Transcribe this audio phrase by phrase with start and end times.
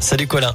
[0.00, 0.54] Salut Colin.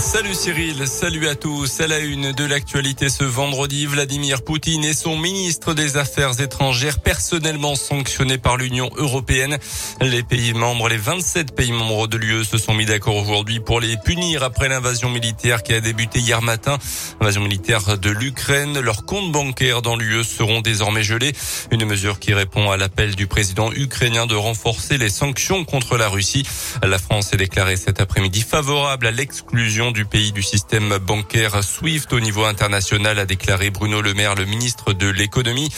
[0.00, 1.80] Salut Cyril, salut à tous.
[1.80, 7.00] À la une de l'actualité ce vendredi, Vladimir Poutine et son ministre des Affaires étrangères
[7.00, 9.58] personnellement sanctionnés par l'Union européenne.
[10.00, 13.78] Les pays membres, les 27 pays membres de l'UE se sont mis d'accord aujourd'hui pour
[13.78, 16.78] les punir après l'invasion militaire qui a débuté hier matin.
[17.20, 18.80] Invasion militaire de l'Ukraine.
[18.80, 21.34] Leurs comptes bancaires dans l'UE seront désormais gelés.
[21.70, 26.08] Une mesure qui répond à l'appel du président ukrainien de renforcer les sanctions contre la
[26.08, 26.46] Russie.
[26.82, 32.12] La France est déclarée cet après-midi favorable à l'exclusion du pays du système bancaire SWIFT
[32.12, 35.70] au niveau international, a déclaré Bruno Le Maire, le ministre de l'économie.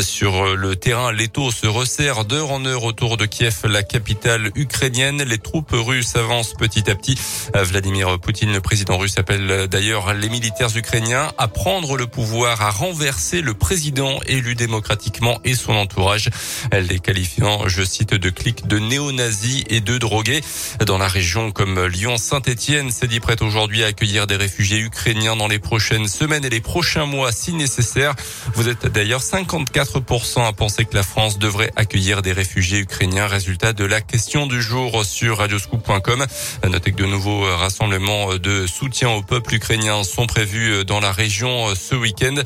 [0.00, 4.50] Sur le terrain, les taux se resserrent d'heure en heure autour de Kiev, la capitale
[4.54, 5.22] ukrainienne.
[5.22, 7.18] Les troupes russes avancent petit à petit.
[7.54, 12.70] Vladimir Poutine, le président russe, appelle d'ailleurs les militaires ukrainiens à prendre le pouvoir, à
[12.70, 16.30] renverser le président élu démocratiquement et son entourage.
[16.72, 20.40] Les qualifiant, je cite, de clics de néo-nazis et de drogués.
[20.86, 25.36] Dans la région comme Lyon-Saint-Etienne, c'est dit prêt aujourd'hui aujourd'hui à accueillir des réfugiés ukrainiens
[25.36, 28.14] dans les prochaines semaines et les prochains mois si nécessaire.
[28.54, 33.26] Vous êtes d'ailleurs 54% à penser que la France devrait accueillir des réfugiés ukrainiens.
[33.26, 36.24] Résultat de la question du jour sur radioscoop.com.
[36.70, 41.74] Notez que de nouveaux rassemblements de soutien au peuple ukrainien sont prévus dans la région
[41.74, 42.36] ce week-end.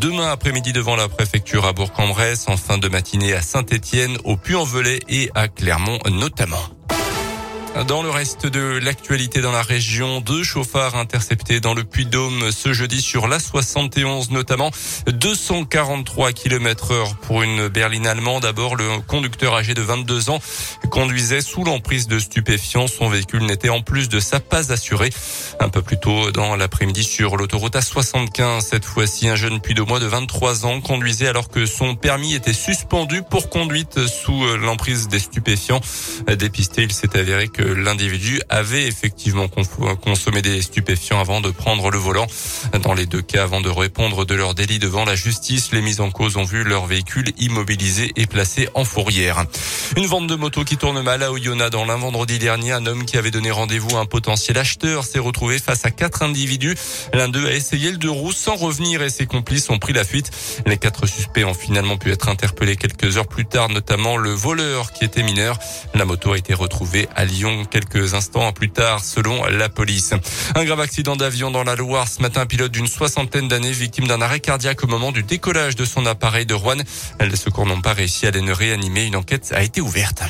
[0.00, 4.98] Demain après-midi devant la préfecture à Bourg-en-Bresse, en fin de matinée à Saint-Étienne, au Puy-en-Velay
[5.08, 6.75] et à Clermont notamment.
[7.84, 12.72] Dans le reste de l'actualité dans la région, deux chauffards interceptés dans le Puy-Dôme ce
[12.72, 14.70] jeudi sur la 71 notamment
[15.06, 18.44] 243 km heure pour une berline allemande.
[18.44, 20.40] D'abord, le conducteur âgé de 22 ans
[20.90, 22.86] conduisait sous l'emprise de stupéfiants.
[22.86, 25.10] Son véhicule n'était en plus de ça pas assuré.
[25.60, 29.82] Un peu plus tôt dans l'après-midi sur l'autoroute A75, cette fois-ci, un jeune puy de
[29.82, 35.18] de 23 ans conduisait alors que son permis était suspendu pour conduite sous l'emprise des
[35.18, 35.80] stupéfiants.
[36.38, 41.98] Dépisté, il s'est avéré que l'individu avait effectivement consommé des stupéfiants avant de prendre le
[41.98, 42.26] volant.
[42.82, 46.00] Dans les deux cas, avant de répondre de leur délit devant la justice, les mises
[46.00, 49.44] en cause ont vu leur véhicule immobilisé et placé en fourrière.
[49.96, 52.72] Une vente de moto qui tourne mal à Oyonnax dans l'un vendredi dernier.
[52.72, 56.22] Un homme qui avait donné rendez-vous à un potentiel acheteur s'est retrouvé face à quatre
[56.22, 56.74] individus.
[57.14, 60.04] L'un d'eux a essayé le deux roues sans revenir et ses complices ont pris la
[60.04, 60.30] fuite.
[60.66, 64.92] Les quatre suspects ont finalement pu être interpellés quelques heures plus tard, notamment le voleur
[64.92, 65.58] qui était mineur.
[65.94, 70.12] La moto a été retrouvée à Lyon quelques instants plus tard, selon la police.
[70.54, 72.06] Un grave accident d'avion dans la Loire.
[72.06, 75.74] Ce matin, un pilote d'une soixantaine d'années, victime d'un arrêt cardiaque au moment du décollage
[75.74, 76.82] de son appareil de Rouen.
[77.18, 79.06] Les secours n'ont pas réussi à les réanimer.
[79.06, 80.22] Une enquête a été ouverte.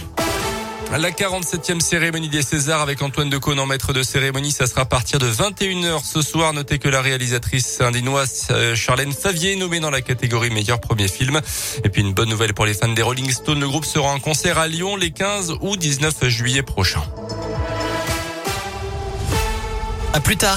[0.93, 4.85] La 47e cérémonie des Césars avec Antoine Decaune en maître de cérémonie, ça sera à
[4.85, 6.53] partir de 21h ce soir.
[6.53, 11.09] Notez que la réalisatrice indinoise euh, Charlène Favier est nommée dans la catégorie meilleur premier
[11.09, 11.41] film.
[11.85, 14.21] Et puis une bonne nouvelle pour les fans des Rolling Stones, le groupe sera en
[14.21, 17.05] concert à Lyon les 15 ou 19 juillet prochains.
[20.13, 20.55] À plus tard.